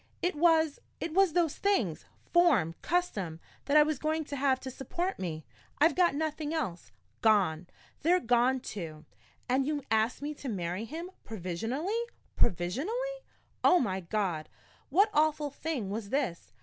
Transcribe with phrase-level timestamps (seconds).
[0.23, 4.71] It was it was those things form, custom that I was going to have to
[4.71, 5.45] support me.
[5.77, 6.91] I've got nothing else.
[7.21, 7.67] Gone
[8.01, 9.05] they're gone, too!
[9.47, 12.01] And you ask me to marry him provisionally
[12.35, 13.19] provisionally!
[13.63, 14.49] Oh, my God!
[14.89, 16.51] what awful thing was this?